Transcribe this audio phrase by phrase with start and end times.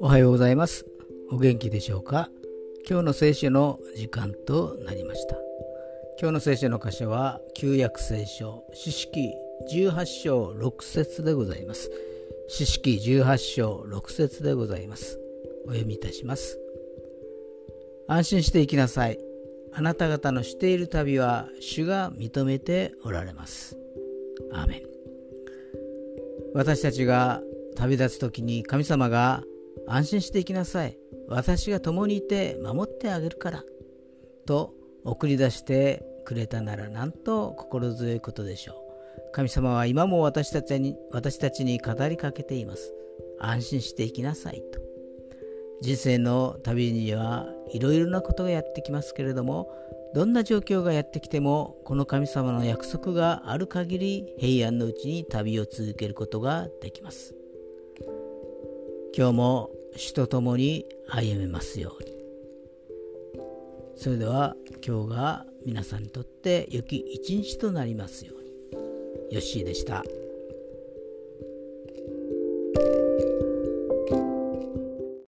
[0.00, 0.84] おはようございます。
[1.30, 2.28] お元気でしょうか？
[2.88, 5.36] 今日の聖書の時間となりました。
[6.20, 9.32] 今日の聖書の箇所は旧約聖書詩式
[9.72, 11.92] 18章6節でございます。
[12.48, 15.20] 詩式18章6節でございます。
[15.66, 16.58] お読みいたします。
[18.08, 19.20] 安心して行きなさい。
[19.72, 23.76] あなた方のしている旅は主が認めておられます。
[24.52, 24.82] アーメン。
[26.54, 27.42] 私たちが
[27.76, 29.44] 旅立つ時に神様が
[29.86, 30.98] 安心していきなさい。
[31.28, 33.64] 私が共にいて守ってあげるから。
[34.46, 39.32] と送り出してくれたならなんと心強いことでしょう。
[39.32, 42.92] 神様は今も私たちに私たちに語りかけています。
[43.38, 44.89] 安心していきなさいと。
[45.80, 49.70] 人生の旅にはいろいろなことがやってきますけれども
[50.14, 57.34] どんな状況がやってきてもこの神様の約束がある限り平安のうちに旅を続けることができます。
[59.16, 62.12] 今日も主と共に歩めますように。
[63.96, 64.56] それでは
[64.86, 68.50] 今日が皆さんにとって良き一日となりますように。
[69.34, 70.02] よッしーでした。